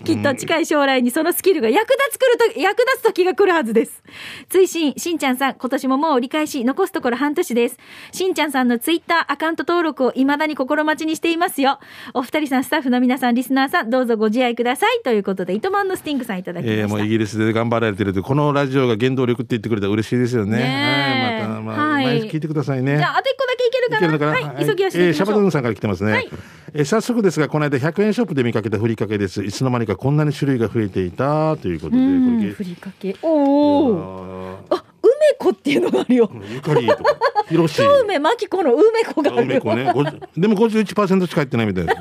[0.05, 4.03] きっと近い将来にそのスキルが役立つくると、役立つ時が来るはずです。
[4.49, 7.79] 追伸、しんちゃんさん、今年ももう折り返し、残すところ半年です。
[8.13, 11.79] しんちゃんさんのツイッターアカウント登録を未だに心待ちにしていますよ。
[12.15, 15.02] お二人さん、スタッフの皆さん、リスナーさん、どうぞご自愛ください。
[15.03, 16.83] ということで、糸満のスティングさんいただきました。
[16.83, 20.59] えー、もうイギリスで頑張られてるとこのラジオが原動力って言ってくれたら嬉しいですよね。
[20.59, 22.97] ねえはい、また、まあ、はい毎日聞いてくださいね。
[22.97, 24.13] じゃあ、あと一個だけいけるかな？
[24.13, 24.55] のかな？
[24.55, 25.13] はい、急ぎ足でえー。
[25.13, 26.13] シャバドゥンさんから来てますね。
[26.13, 26.29] はい
[26.75, 29.45] えー早速ですが、この間100円ショップで見かけたふりかけです。
[29.45, 33.15] いつの間にかこんなに種類が増えていたということで、うん、これふりかけ。
[33.21, 34.59] おお。
[34.71, 36.29] ああ、梅子っていうのがあるよ。
[36.29, 37.17] ーゆかりとか、
[37.49, 37.83] ひろし。
[38.05, 39.61] 梅まきこの梅子があるよ。
[39.61, 39.91] 梅子ね。
[39.91, 41.99] 50でも51%しか入ってないみたいです。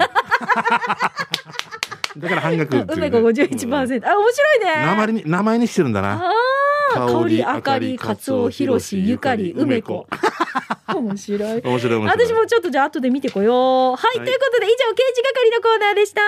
[2.18, 4.07] だから半額っていうね、梅子51%。
[4.07, 4.86] あ、面白いね。
[4.86, 5.93] 名前に、名前にしてるん。
[5.93, 6.26] だな。
[6.26, 6.32] あ
[6.95, 10.07] あ、香り、あかり、かつお、ひろし、ゆかり、梅子。
[10.95, 11.62] 面白い。
[11.62, 12.07] 面白い面白い。
[12.07, 13.95] 私もちょっとじゃあ後で見てこよう。
[13.95, 16.22] はい、はいということで以上、刑事係のコーナーでした。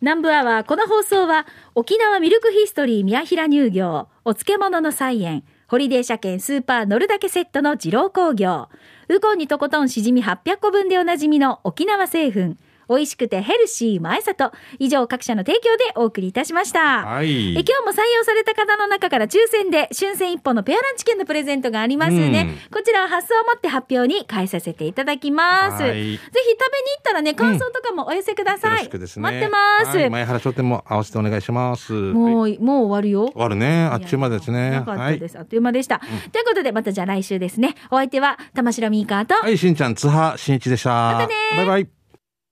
[0.00, 8.68] 南部アワー、この放送は、沖縄ミルクヒストリー宮平乳業、お漬物の菜園、ホリデー車検スーパー乗るだけセットの二郎工業、
[9.08, 9.88] ウコンにとことん。
[9.88, 12.56] しじみ800個分でおなじみの沖縄製粉、
[12.88, 17.04] 美味しくてヘルシー前里、以上各社の提供でお送りいたしました。
[17.04, 17.50] はい。
[17.50, 22.56] え今日も採用された方の中から抽選で春戦一本のペアランチ券のプレゼントがありますね。
[22.72, 25.82] こちらは発送をもって発表に返させていただきます。
[25.82, 28.70] はいぜひ食べに行ったらね、感想とかもお寄せください。
[28.72, 29.22] よろしくですね。
[29.22, 29.58] 待ってま
[29.92, 29.96] す。
[29.96, 31.92] はい前原商店も合わせてお願いします。
[31.92, 33.30] もう、はいもう終わるよ。
[33.32, 33.84] 終わるね。
[33.84, 34.70] あっちゅう間ですね。
[34.70, 35.28] なかったはいで。
[35.28, 35.38] す。
[35.38, 36.00] あっという間でした。
[36.32, 37.74] ということで、またじゃあ来週ですね。
[37.90, 40.90] お相手は、玉城ミーカーと、はい、しんちゃん、津波しんいちでした。
[40.90, 41.97] またねバイバイ。